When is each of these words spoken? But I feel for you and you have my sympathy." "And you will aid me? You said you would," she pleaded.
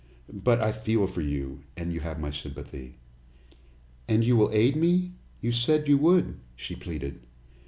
But 0.43 0.59
I 0.61 0.71
feel 0.71 1.05
for 1.05 1.21
you 1.21 1.61
and 1.77 1.93
you 1.93 1.99
have 1.99 2.19
my 2.19 2.31
sympathy." 2.31 2.97
"And 4.09 4.23
you 4.23 4.35
will 4.35 4.49
aid 4.51 4.75
me? 4.75 5.11
You 5.41 5.51
said 5.51 5.87
you 5.87 5.99
would," 5.99 6.39
she 6.55 6.75
pleaded. 6.75 7.21